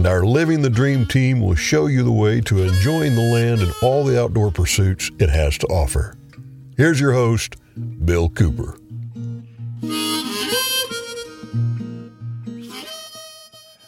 [0.00, 3.60] and our Living the Dream team will show you the way to enjoying the land
[3.60, 6.16] and all the outdoor pursuits it has to offer.
[6.74, 7.56] Here's your host,
[8.06, 8.78] Bill Cooper.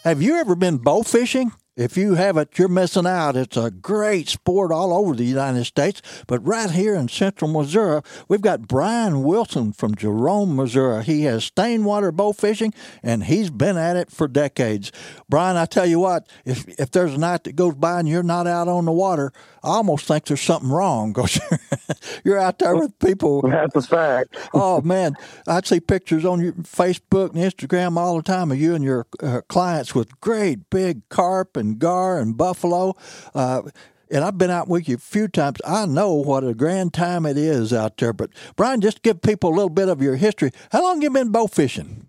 [0.05, 1.51] Have you ever been bow fishing?
[1.75, 3.35] If you haven't, you're missing out.
[3.35, 8.03] It's a great sport all over the United States, but right here in central Missouri,
[8.29, 11.03] we've got Bryan Wilson from Jerome, Missouri.
[11.03, 14.93] He has Stained Water bow fishing, and he's been at it for decades.
[15.31, 18.23] Bryan, I tell you what, if if there's a night that goes by and you're
[18.23, 19.33] not out on the water,
[19.65, 21.41] I almost think there's something wrong because
[22.25, 23.41] you're out there with people.
[23.41, 24.37] That's a fact.
[24.55, 25.15] oh man,
[25.47, 29.07] I see pictures on your Facebook and Instagram all the time of you and your
[29.23, 32.95] uh, clients with great big carp and gar and buffalo.
[33.35, 33.63] Uh,
[34.11, 35.59] and I've been out with you a few times.
[35.65, 38.13] I know what a grand time it is out there.
[38.13, 40.51] But Bryan, just give people a little bit of your history.
[40.71, 42.07] How long have you been bow fishing?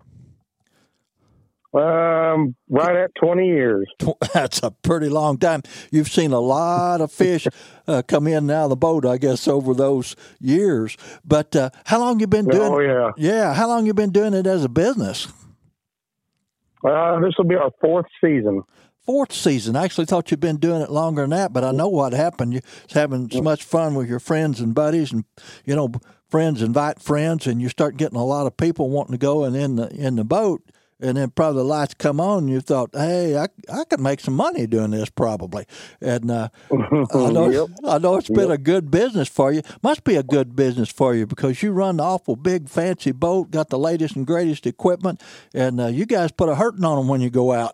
[1.73, 3.87] Um, right at 20 years.
[4.33, 5.63] That's a pretty long time.
[5.91, 7.47] You've seen a lot of fish
[7.87, 10.97] uh, come in and out of the boat, I guess, over those years.
[11.25, 12.71] But uh, how long you been doing?
[12.71, 13.53] Oh yeah, yeah.
[13.55, 15.27] How long you been doing it as a business?
[16.83, 18.63] Uh, this will be our fourth season.
[19.05, 19.75] Fourth season.
[19.75, 22.53] I actually thought you'd been doing it longer than that, but I know what happened.
[22.53, 25.25] You're having so much fun with your friends and buddies, and
[25.65, 25.91] you know,
[26.29, 29.55] friends invite friends, and you start getting a lot of people wanting to go and
[29.55, 30.61] in the in the boat
[31.03, 34.19] and then probably the lights come on and you thought hey i, I could make
[34.19, 35.65] some money doing this probably
[36.01, 37.67] and uh, I, know, yep.
[37.85, 41.13] I know it's been a good business for you must be a good business for
[41.13, 45.21] you because you run the awful big fancy boat got the latest and greatest equipment
[45.53, 47.73] and uh, you guys put a hurting on them when you go out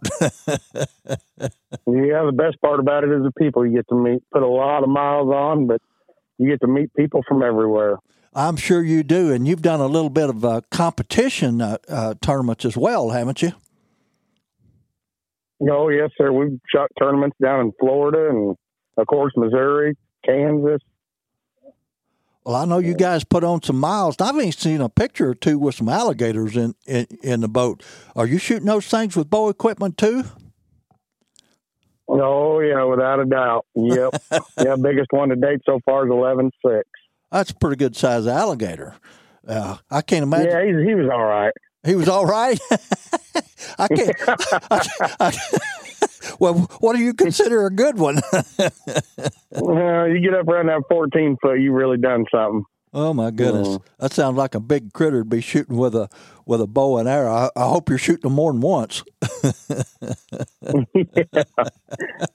[1.86, 4.24] Yeah, the best part about it is the people you get to meet.
[4.32, 5.82] Put a lot of miles on, but
[6.38, 7.98] you get to meet people from everywhere.
[8.34, 12.14] I'm sure you do and you've done a little bit of uh, competition uh, uh,
[12.22, 13.52] tournaments as well haven't you
[15.68, 16.32] Oh yes, sir.
[16.32, 18.56] We've shot tournaments down in Florida and
[18.98, 20.82] of course Missouri, Kansas.
[22.46, 24.16] Well, I know you guys put on some miles.
[24.20, 27.84] I've even seen a picture or two with some alligators in, in, in the boat.
[28.16, 30.24] Are you shooting those things with bow equipment too?
[32.08, 33.66] Oh yeah, without a doubt.
[33.76, 34.24] Yep.
[34.58, 36.88] yeah, biggest one to date so far is eleven six.
[37.32, 38.96] That's a pretty good size alligator.
[39.48, 40.52] Uh, I can't imagine.
[40.52, 41.54] Yeah, he's, he was all right.
[41.86, 42.60] He was all right.
[43.80, 44.16] I can't.
[44.28, 44.88] I,
[45.20, 45.38] I,
[46.40, 48.22] well, what do you consider a good one?
[49.52, 52.64] Well, you get up around that fourteen foot, you really done something.
[52.94, 56.10] Oh my goodness, that sounds like a big critter to be shooting with a
[56.46, 57.32] with a bow and arrow.
[57.32, 59.04] I, I hope you're shooting them more than once.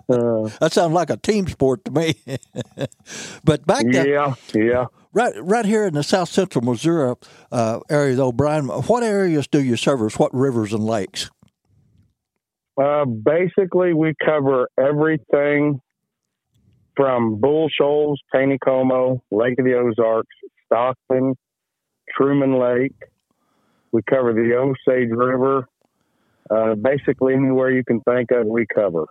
[0.09, 2.15] Uh, That sounds like a team sport to me.
[3.45, 4.87] but back then, yeah, yeah.
[5.13, 7.15] Right, right here in the south central Missouri
[7.53, 8.67] uh, area, though, Bryan.
[8.67, 10.19] What areas do you service?
[10.19, 11.31] What rivers and lakes?
[12.77, 15.81] Uh, basically, we cover everything
[16.97, 20.34] from Bull Shoals, Taneycomo, Lake of the Ozarks,
[20.66, 21.34] Stockton,
[22.16, 22.94] Truman Lake.
[23.93, 25.69] We cover the Osage River.
[26.50, 29.06] Uh, basically, anywhere you can think of, we cover.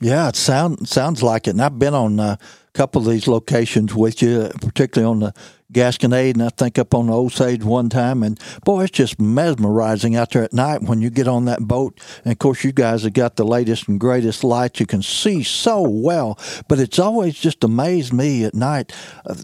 [0.00, 1.50] Yeah, it sound sounds like it.
[1.50, 2.38] And I've been on a
[2.74, 5.34] couple of these locations with you, particularly on the
[5.72, 8.22] Gasconade, and I think up on the Osage one time.
[8.22, 12.00] And boy, it's just mesmerizing out there at night when you get on that boat.
[12.24, 14.80] And of course, you guys have got the latest and greatest lights.
[14.80, 18.92] You can see so well, but it's always just amazed me at night.
[19.26, 19.34] Uh,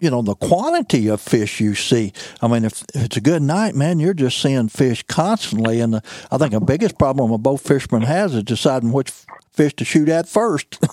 [0.00, 2.12] you know the quantity of fish you see.
[2.40, 5.80] I mean, if, it's a good night, man, you're just seeing fish constantly.
[5.80, 9.12] And the, I think the biggest problem a boat fisherman has is deciding which
[9.60, 10.78] fish to shoot at first.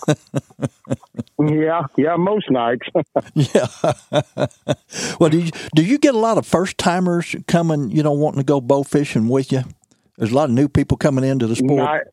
[1.39, 2.88] Yeah, yeah, most nights.
[3.36, 3.68] yeah.
[5.19, 7.92] well, do you, do you get a lot of first timers coming?
[7.92, 9.62] You know, wanting to go bow fishing with you?
[10.18, 12.07] There's a lot of new people coming into the sport.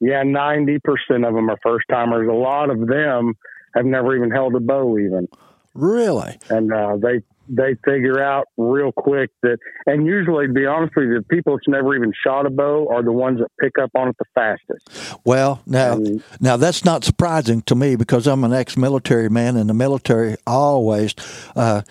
[0.00, 0.80] Ni- yeah, 90%
[1.26, 2.28] of them are first timers.
[2.28, 3.38] A lot of them
[3.74, 5.26] have never even held a bow, even.
[5.74, 6.38] Really?
[6.50, 11.06] and uh, they they figure out real quick that, and usually, to be honest with
[11.08, 13.90] you, the people that's never even shot a bow are the ones that pick up
[13.96, 15.20] on it the fastest.
[15.24, 19.68] Well, now, And- now that's not surprising to me because I'm an ex-military man, and
[19.68, 21.14] the military always
[21.56, 21.82] uh,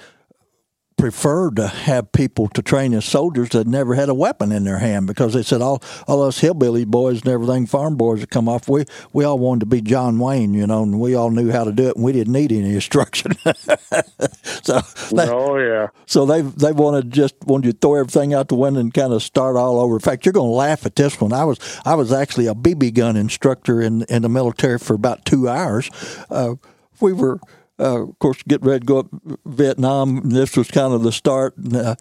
[0.98, 4.80] preferred to have people to train as soldiers that never had a weapon in their
[4.80, 8.50] hand because they said all all us hillbilly boys and everything, farm boys that come
[8.50, 8.84] off, we
[9.14, 11.72] we all wanted to be John Wayne, you know, and we all knew how to
[11.72, 13.34] do it, and we didn't need any instruction.
[14.44, 15.88] so, they, oh yeah.
[16.06, 19.14] So they they wanted just wanted you to throw everything out the window and kind
[19.14, 19.96] of start all over.
[19.96, 21.32] In fact, you're going to laugh at this one.
[21.32, 25.26] I was I was actually a BB gun instructor in in the military for about
[25.26, 25.90] two hours.
[26.30, 26.56] Uh,
[27.00, 27.40] we were
[27.80, 29.08] uh, of course, get ready to go up
[29.46, 30.30] Vietnam.
[30.30, 31.54] This was kind of the start.
[31.74, 31.96] Uh,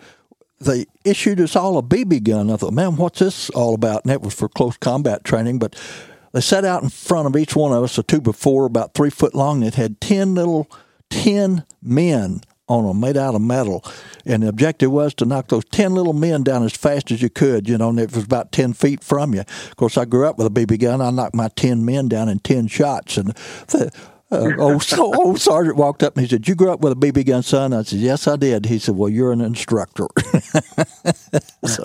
[0.61, 2.51] they issued us all a BB gun.
[2.51, 4.05] I thought, man, what's this all about?
[4.05, 5.59] And that was for close combat training.
[5.59, 5.77] But
[6.33, 9.11] they set out in front of each one of us a two before about three
[9.11, 9.63] foot long.
[9.63, 10.71] It had ten little
[11.11, 13.85] ten men on them made out of metal.
[14.25, 17.31] And the objective was to knock those 10 little men down as fast as you
[17.31, 19.41] could, you know, and it was about 10 feet from you.
[19.41, 21.01] Of course, I grew up with a BB gun.
[21.01, 23.19] I knocked my 10 men down in 10 shots.
[23.19, 23.29] And
[23.69, 23.93] the,
[24.33, 27.27] uh, old, old sergeant walked up and he said, "You grew up with a BB
[27.27, 30.09] gun, son?" I said, "Yes, I did." He said, "Well, you're an instructor."
[31.65, 31.85] so,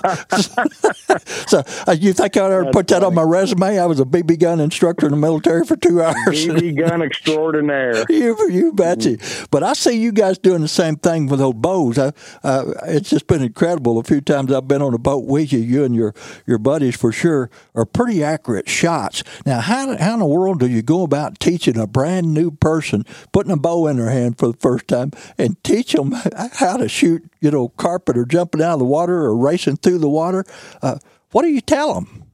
[1.45, 3.77] so uh, you think I ever put that on my resume?
[3.77, 6.15] I was a BB gun instructor in the military for two hours.
[6.47, 8.05] BB gun extraordinaire.
[8.09, 9.17] you, you betcha.
[9.51, 11.99] But I see you guys doing the same thing with those bows.
[11.99, 12.11] I,
[12.43, 13.99] uh, it's just been incredible.
[13.99, 16.15] A few times I've been on a boat with you, you and your
[16.47, 19.23] your buddies for sure are pretty accurate shots.
[19.45, 23.05] Now, how how in the world do you go about teaching a brand new person
[23.31, 26.13] putting a bow in their hand for the first time and teach them
[26.53, 29.99] how to shoot, you know, carpet or jumping out of the water or racing through
[29.99, 30.43] the water.
[30.81, 30.97] Uh,
[31.31, 32.25] what do you tell them?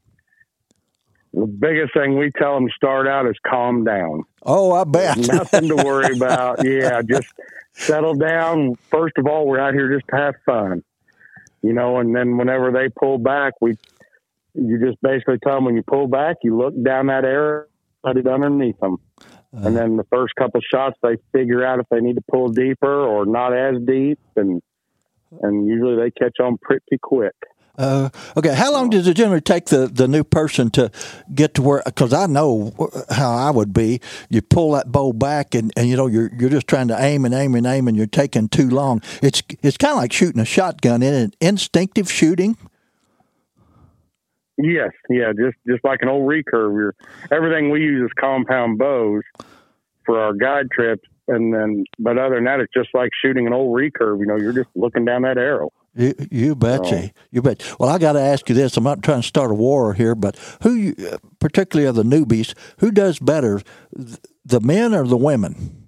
[1.33, 4.23] The biggest thing we tell them to start out is calm down.
[4.43, 5.17] Oh, I bet.
[5.17, 6.59] Nothing to worry about.
[6.65, 7.27] Yeah, just
[7.73, 8.75] settle down.
[8.89, 10.83] First of all, we're out here just to have fun,
[11.61, 11.99] you know.
[11.99, 13.77] And then whenever they pull back, we
[14.57, 17.65] you just basically tell them when you pull back, you look down that arrow,
[18.03, 18.97] put it underneath them.
[19.53, 23.05] And then the first couple shots, they figure out if they need to pull deeper
[23.05, 24.61] or not as deep, and
[25.41, 27.35] and usually they catch on pretty quick.
[27.77, 30.89] Uh, okay, how long does it generally take the, the new person to
[31.33, 31.83] get to where?
[31.85, 32.73] Because I know
[33.11, 34.01] how I would be.
[34.29, 37.23] You pull that bow back, and, and you know you're you're just trying to aim
[37.23, 39.01] and aim and aim, and you're taking too long.
[39.21, 42.57] It's it's kind of like shooting a shotgun in an instinctive shooting.
[44.57, 46.73] Yes, yeah, just just like an old recurve.
[46.73, 46.95] You're,
[47.31, 49.23] everything we use is compound bows
[50.05, 53.53] for our guide trips, and then but other than that, it's just like shooting an
[53.53, 54.19] old recurve.
[54.19, 55.71] You know, you're just looking down that arrow.
[55.95, 57.03] You, you betcha.
[57.03, 57.63] So, you bet.
[57.79, 58.77] Well, I got to ask you this.
[58.77, 62.53] I'm not trying to start a war here, but who, uh, particularly of the newbies,
[62.79, 63.61] who does better,
[64.45, 65.86] the men or the women?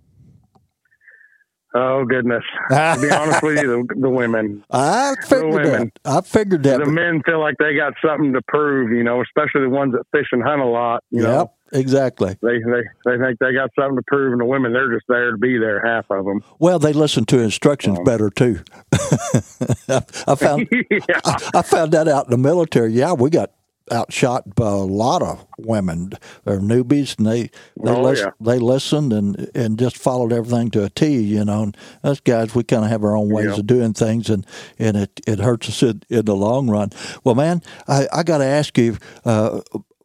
[1.76, 2.44] Oh goodness!
[2.70, 4.64] to be honest with you, the, the women.
[4.72, 5.92] I figured women.
[6.04, 6.12] that.
[6.12, 6.80] I figured that.
[6.80, 10.04] The men feel like they got something to prove, you know, especially the ones that
[10.12, 11.04] fish and hunt a lot.
[11.12, 12.36] You yep, know, exactly.
[12.42, 15.32] They they they think they got something to prove, and the women they're just there
[15.32, 15.80] to be there.
[15.86, 16.44] Half of them.
[16.58, 18.62] Well, they listen to instructions um, better too.
[18.92, 21.20] I found yeah.
[21.24, 22.94] I, I found that out in the military.
[22.94, 23.52] Yeah, we got
[23.92, 26.12] outshot by a lot of women.
[26.46, 28.32] They're newbies, and they they, oh, yeah.
[28.40, 31.20] they listened and and just followed everything to a T.
[31.20, 33.58] You know, and us guys, we kind of have our own ways yeah.
[33.60, 34.46] of doing things, and
[34.78, 36.92] and it it hurts us in, in the long run.
[37.24, 38.98] Well, man, I I got to ask you.
[39.26, 39.62] Uh,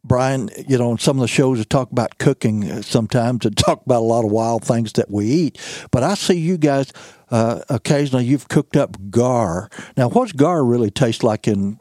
[0.07, 3.83] Bryan, you know, on some of the shows that talk about cooking sometimes and talk
[3.87, 5.87] about a lot of wild things that we eat.
[5.89, 6.93] But I see you guys
[7.31, 9.69] uh, occasionally you've cooked up gar.
[9.97, 11.79] Now, what's gar really taste like in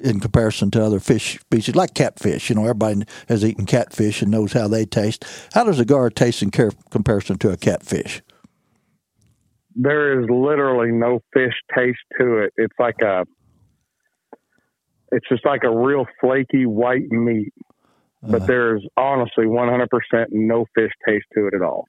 [0.00, 2.48] in comparison to other fish species, like catfish.
[2.48, 5.24] You know, everybody has eaten catfish and knows how they taste.
[5.52, 8.22] How does a gar taste in comparison to a catfish?
[9.74, 12.52] There is literally no fish taste to it.
[12.56, 13.24] It's like a,
[15.12, 17.52] it's just like a real flaky white meat.
[18.22, 19.86] But uh, there's honestly 100%
[20.30, 21.86] no fish taste to it at all.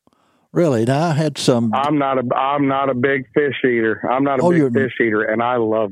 [0.54, 0.86] Really?
[0.86, 1.74] Now I had some.
[1.74, 2.36] I'm not a.
[2.36, 4.02] I'm not a big fish eater.
[4.10, 5.92] I'm not a oh, big fish eater, and I love.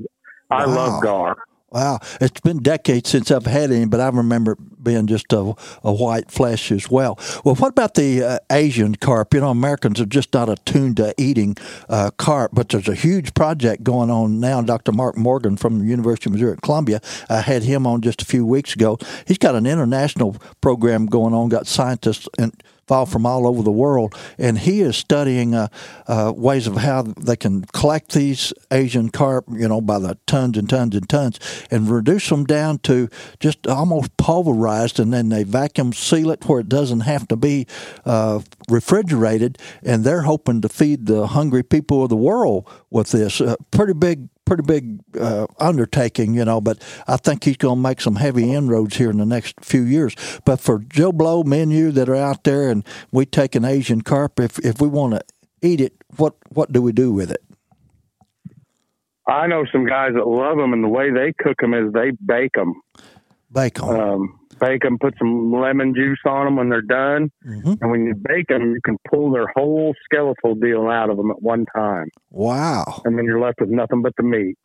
[0.50, 0.76] I wow.
[0.76, 1.38] love gar.
[1.72, 5.94] Wow, it's been decades since I've had any, but I remember being just a, a
[5.94, 7.20] white flesh as well.
[7.46, 9.34] Well, what about the uh, Asian carp?
[9.36, 11.58] You know, Americans are just not attuned to eating
[11.88, 14.62] uh, carp, but there's a huge project going on now.
[14.62, 14.92] Dr.
[14.92, 18.26] Mark Morgan from the University of Missouri at Columbia, I had him on just a
[18.26, 18.98] few weeks ago.
[19.28, 22.54] He's got an international program going on, got scientists and
[22.90, 25.68] fall from all over the world, and he is studying uh,
[26.08, 30.58] uh, ways of how they can collect these Asian carp, you know, by the tons
[30.58, 33.08] and tons and tons, and reduce them down to
[33.40, 37.68] just almost pulverized, and then they vacuum seal it where it doesn't have to be
[38.06, 43.40] uh, refrigerated, and they're hoping to feed the hungry people of the world with this.
[43.40, 47.82] Uh, pretty big pretty big uh, undertaking, you know, but I think he's going to
[47.82, 50.16] make some heavy inroads here in the next few years.
[50.44, 54.40] But for Joe Blow, menu that are out there, and we take an Asian carp,
[54.40, 55.22] if if we want to
[55.62, 57.44] eat it, what what do we do with it?
[59.28, 62.12] I know some guys that love them, and the way they cook them is they
[62.26, 62.74] bake them.
[63.52, 63.90] Bake them.
[63.90, 68.06] Um, bake them, put some lemon juice on them when they're done, hmm and when
[68.06, 71.66] you bake them, you can pull their whole skeletal deal out of them at one
[71.76, 73.02] time, Wow.
[73.06, 74.58] and then you're left with nothing but the meat.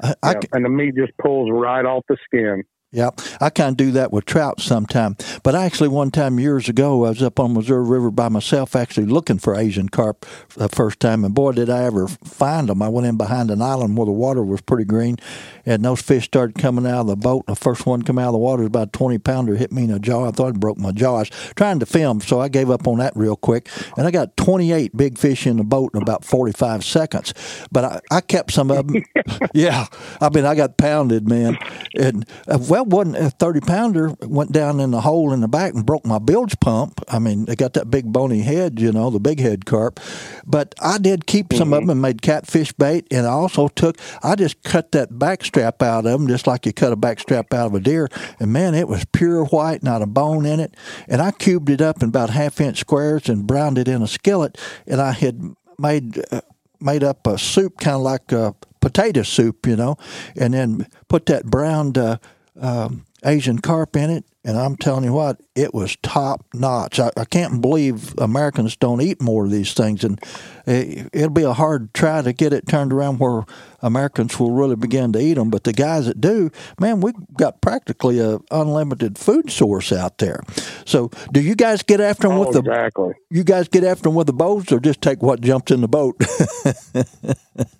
[0.00, 2.62] I, I Yeah, and the meat just pulls right off the skin.
[2.94, 5.16] Yep, I kind of do that with trout sometime.
[5.42, 9.06] But actually, one time years ago, I was up on Missouri River by myself, actually
[9.06, 12.82] looking for Asian carp the first time, and boy, did I ever find them!
[12.82, 15.16] I went in behind an island where the water was pretty green,
[15.64, 17.46] and those fish started coming out of the boat.
[17.46, 19.84] The first one come out of the water was about a twenty pounder, hit me
[19.84, 20.28] in the jaw.
[20.28, 21.16] I thought it broke my jaw.
[21.16, 24.10] I was trying to film, so I gave up on that real quick, and I
[24.10, 27.32] got twenty eight big fish in the boat in about forty five seconds.
[27.72, 29.02] But I, I kept some of them.
[29.54, 29.86] yeah,
[30.20, 31.56] I mean, I got pounded, man,
[31.96, 35.74] and uh, well, wasn't a thirty pounder went down in the hole in the back
[35.74, 37.00] and broke my bilge pump.
[37.08, 40.00] I mean, they got that big bony head, you know, the big head carp.
[40.46, 43.98] But I did keep some of them and made catfish bait, and I also took.
[44.22, 47.20] I just cut that back strap out of them, just like you cut a back
[47.20, 48.08] strap out of a deer,
[48.38, 50.74] and man, it was pure white, not a bone in it.
[51.08, 54.08] And I cubed it up in about half inch squares and browned it in a
[54.08, 56.22] skillet, and I had made.
[56.30, 56.40] Uh,
[56.80, 59.96] made up a soup, kind of like a potato soup, you know,
[60.36, 62.18] and then put that browned uh,
[62.60, 64.24] um, Asian carp in it.
[64.44, 66.98] And I'm telling you what, it was top notch.
[66.98, 70.18] I, I can't believe Americans don't eat more of these things, and
[70.66, 73.42] it, it'll be a hard try to get it turned around where
[73.82, 75.50] Americans will really begin to eat them.
[75.50, 80.40] But the guys that do, man, we've got practically a unlimited food source out there.
[80.86, 83.12] So, do you guys get after them Oh, with the exactly.
[83.30, 85.88] you guys get after them with the bows, or just take what jumps in the
[85.88, 86.16] boat?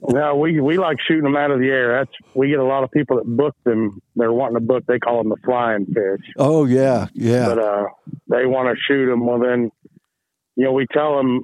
[0.06, 1.98] No, we we like shooting them out of the air.
[2.00, 4.02] That's we get a lot of people that book them.
[4.16, 4.84] They're wanting to book.
[4.86, 7.46] They call them the flying fish, oh yeah, yeah.
[7.46, 7.84] but uh,
[8.28, 9.24] they want to shoot them.
[9.26, 9.70] Well, then,
[10.56, 11.42] you know, we tell them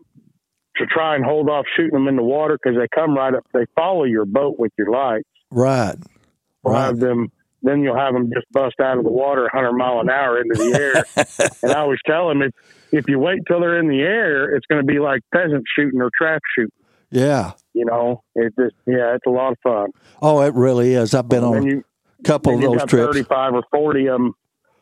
[0.77, 3.45] to try and hold off shooting them in the water because they come right up.
[3.53, 5.29] They follow your boat with your lights.
[5.51, 5.97] Right.
[6.63, 6.87] We'll Right.
[6.87, 7.33] have them.
[7.63, 10.55] Then you'll have them just bust out of the water 100 mile an hour into
[10.55, 11.05] the air.
[11.63, 12.53] and I always tell them if
[12.93, 16.01] if you wait till they're in the air, it's going to be like pheasant shooting
[16.01, 16.71] or trap shooting.
[17.11, 17.53] Yeah.
[17.75, 19.91] You know, it just yeah, it's a lot of fun.
[20.23, 21.15] Oh, it really is.
[21.15, 21.85] I've been and on you
[22.21, 23.07] a couple of those got trips.
[23.07, 24.35] 35 or 40 of them.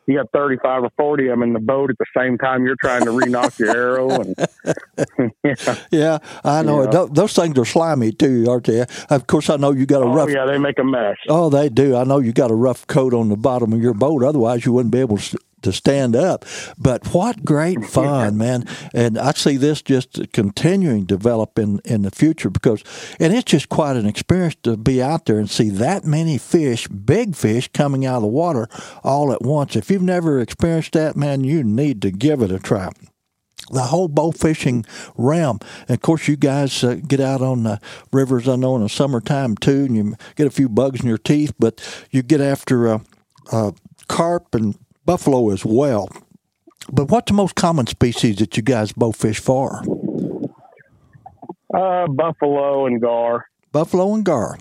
[0.07, 2.77] You got 35 or 40 of them in the boat at the same time you're
[2.81, 4.09] trying to re-nock your arrow.
[4.09, 4.35] And
[5.43, 5.77] yeah.
[5.91, 6.83] Yeah, I know.
[6.83, 6.89] Yeah.
[6.91, 8.85] Tho- Those things are slimy too, aren't they?
[9.09, 10.29] Of course, I know you got a rough Oh, rough.
[10.29, 11.17] yeah, they make a mess.
[11.27, 11.95] Oh, they do.
[11.97, 14.23] I know you got a rough coat on the bottom of your boat.
[14.23, 15.37] Otherwise, you wouldn't be able to
[15.67, 16.45] to stand up.
[16.77, 18.65] But what great fun, man!
[18.93, 22.83] And I see this just continuing to develop in in the future because,
[23.19, 26.87] and it's just quite an experience to be out there and see that many fish,
[26.87, 28.67] big fish, coming out of the water
[29.03, 29.75] all at once.
[29.75, 32.89] If you've never experienced that, man, you need to give it a try
[33.71, 34.85] the whole bow fishing
[35.17, 35.59] realm.
[35.87, 37.79] And of course, you guys uh, get out on the
[38.11, 41.17] rivers, I know, in the summertime too, and you get a few bugs in your
[41.17, 41.81] teeth, but
[42.11, 42.99] you get after uh,
[43.51, 43.71] uh,
[44.07, 46.09] carp and buffalo as well.
[46.91, 49.81] But what's the most common species that you guys bow fish for?
[51.73, 53.45] Uh, buffalo and gar.
[53.71, 54.59] Buffalo and gar.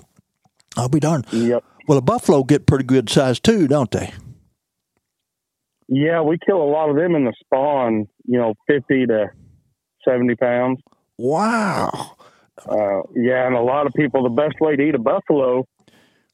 [0.77, 1.27] I'll be darned.
[1.33, 1.63] Yep.
[1.87, 4.15] Well, the buffalo get pretty good size too, don't they?
[5.89, 8.07] Yeah, we kill a lot of them in the spawn.
[8.25, 9.31] You know, 50 to
[10.05, 10.81] 70 pounds.
[11.19, 12.17] Wow.
[12.69, 15.67] Uh, yeah, and a lot of people, the best way to eat a buffalo,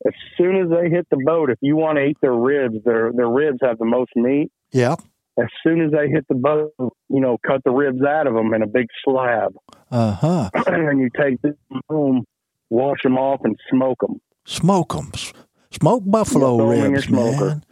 [0.07, 3.13] as soon as they hit the boat, if you want to eat their ribs, their
[3.13, 4.51] their ribs have the most meat.
[4.73, 4.97] Yeah.
[5.39, 8.53] As soon as they hit the boat, you know, cut the ribs out of them
[8.53, 9.55] in a big slab,
[9.91, 10.51] Uh huh.
[10.67, 11.57] and then you take them
[11.89, 12.25] home,
[12.69, 14.21] wash them off, and smoke them.
[14.45, 15.11] Smoke them.
[15.71, 17.47] Smoke buffalo 'em ribs, smoker.
[17.47, 17.65] man.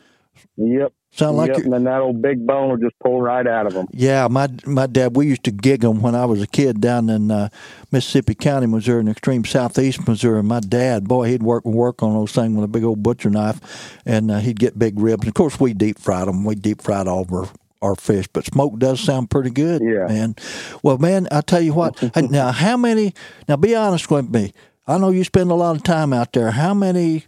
[0.56, 0.92] Yep.
[1.12, 1.58] Sound like yep.
[1.64, 3.88] And then that old big bone will just pull right out of them.
[3.92, 5.16] Yeah, my my dad.
[5.16, 7.48] We used to gig them when I was a kid down in uh,
[7.90, 10.42] Mississippi County, Missouri, in extreme southeast Missouri.
[10.44, 13.98] My dad, boy, he'd work work on those things with a big old butcher knife,
[14.06, 15.26] and uh, he'd get big ribs.
[15.26, 16.44] Of course, we deep fried them.
[16.44, 17.48] We deep fried all of our,
[17.82, 20.06] our fish, but smoke does sound pretty good, Yeah.
[20.06, 20.36] man.
[20.84, 22.00] Well, man, I tell you what.
[22.30, 23.14] now, how many?
[23.48, 24.52] Now, be honest with me.
[24.86, 26.52] I know you spend a lot of time out there.
[26.52, 27.24] How many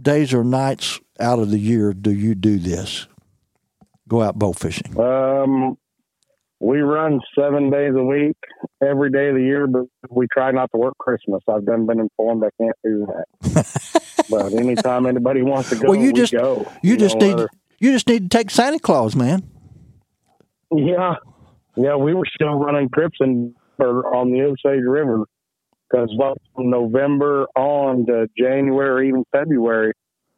[0.00, 3.06] days or nights out of the year do you do this?
[4.08, 4.98] Go out bow fishing.
[4.98, 5.76] Um,
[6.60, 8.36] we run seven days a week,
[8.82, 11.42] every day of the year, but we try not to work Christmas.
[11.48, 14.24] I've done been informed I can't do that.
[14.30, 16.70] but anytime anybody wants to go, Well, you we just- go.
[16.82, 17.48] You just know, need whether-
[17.80, 19.42] you just need to take Santa Claus, man.
[20.74, 21.14] Yeah,
[21.76, 25.24] yeah, we were still running trips in or on the Osage River
[25.90, 29.92] because well, from November on to January, even February,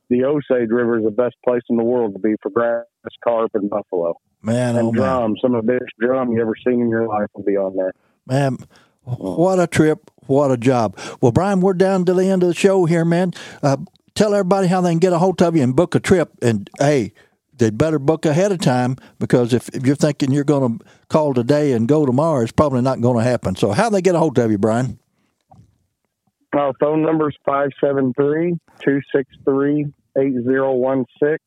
[0.08, 2.84] the Osage River is the best place in the world to be for grass,
[3.24, 5.36] carp, and buffalo Man, oh and man, drum.
[5.42, 7.92] Some of the biggest drum you ever seen in your life will be on there.
[8.26, 8.58] man.
[9.04, 10.10] What a trip.
[10.26, 10.98] What a job.
[11.20, 13.32] Well, Bryan, we're down to the end of the show here, man.
[13.62, 13.76] Uh,
[14.16, 16.32] tell everybody how they can get a hold of you and book a trip.
[16.42, 17.12] And hey,
[17.56, 21.34] they'd better book ahead of time because if, if you're thinking you're going to call
[21.34, 23.54] today and go tomorrow, it's probably not going to happen.
[23.54, 24.98] So, how they get a hold of you, Bryan?
[26.54, 29.86] Our phone number is 573 263
[30.18, 31.38] 8016.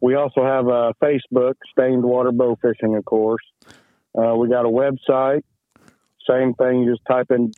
[0.00, 3.42] We also have a Facebook, Stained Water Bow Fishing, of course.
[4.16, 5.42] Uh, we got a website.
[6.28, 7.52] Same thing, you just type in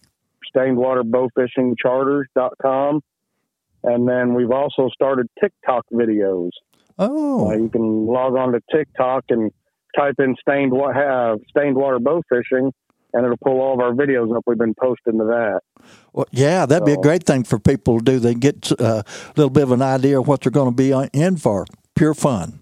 [0.50, 3.00] stained water bow fishing charters.com.
[3.82, 6.50] And then we've also started TikTok videos.
[6.98, 7.50] Oh.
[7.50, 9.50] Uh, you can log on to TikTok and
[9.96, 12.72] type in stained, wa- have stained water bow fishing,
[13.12, 14.44] and it'll pull all of our videos up.
[14.46, 15.60] We've been posting to that.
[16.12, 18.18] Well, yeah, that'd be a great thing for people to do.
[18.18, 20.92] They get uh, a little bit of an idea of what they're going to be
[21.18, 21.64] in for.
[21.94, 22.60] Pure fun.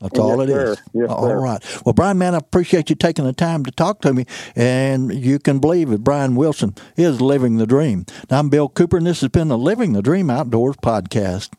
[0.00, 0.76] That's all it Yes, is.
[0.76, 0.82] sir.
[0.92, 1.40] Yes, all sir.
[1.40, 1.82] right.
[1.86, 4.26] Well, Bryan, man, I appreciate you taking the time to talk to me.
[4.54, 6.04] And you can believe it.
[6.04, 8.04] Bryan Wilson is living the dream.
[8.30, 11.50] Now, I'm Bill Cooper, and this has been the Living the Dream Outdoors podcast.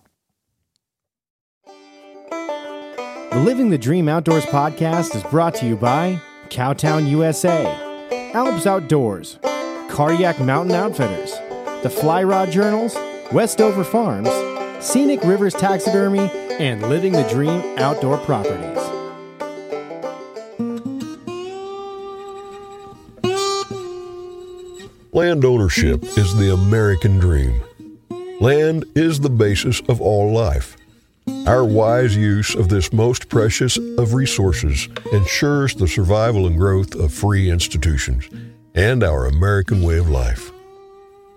[3.31, 7.63] The Living the Dream Outdoors podcast is brought to you by Cowtown USA,
[8.35, 9.39] Alps Outdoors,
[9.89, 11.31] Cardiac Mountain Outfitters,
[11.83, 12.93] The Fly Rod Journals,
[13.31, 14.27] Westover Farms,
[14.85, 18.77] Scenic Rivers Taxidermy, and Living the Dream Outdoor Properties.
[25.13, 27.63] Land ownership is the American dream.
[28.41, 30.75] Land is the basis of all life.
[31.45, 37.13] Our wise use of this most precious of resources ensures the survival and growth of
[37.13, 38.27] free institutions
[38.73, 40.51] and our American way of life.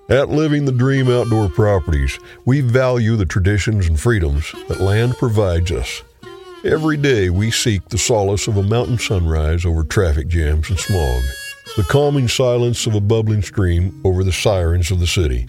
[0.09, 5.71] At Living the Dream Outdoor Properties, we value the traditions and freedoms that land provides
[5.71, 6.03] us.
[6.65, 11.23] Every day we seek the solace of a mountain sunrise over traffic jams and smog,
[11.77, 15.49] the calming silence of a bubbling stream over the sirens of the city,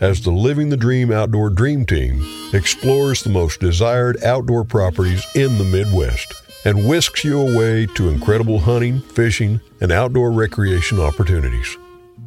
[0.00, 5.58] as the Living the Dream Outdoor Dream Team explores the most desired outdoor properties in
[5.58, 6.34] the Midwest
[6.64, 11.76] and whisks you away to incredible hunting, fishing, and outdoor recreation opportunities.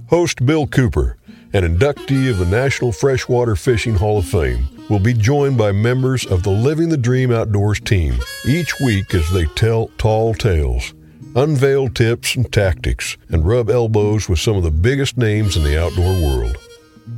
[0.08, 1.18] Host Bill Cooper,
[1.54, 6.26] an inductee of the National Freshwater Fishing Hall of Fame, will be joined by members
[6.26, 10.94] of the Living the Dream Outdoors team each week as they tell tall tales,
[11.36, 15.82] unveil tips and tactics, and rub elbows with some of the biggest names in the
[15.82, 16.58] outdoor world.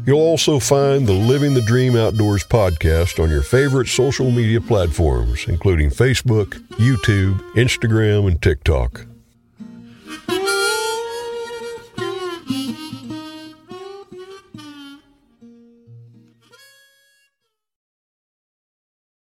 [0.05, 5.45] You'll also find the Living the Dream Outdoors podcast on your favorite social media platforms,
[5.47, 9.05] including Facebook, YouTube, Instagram, and TikTok.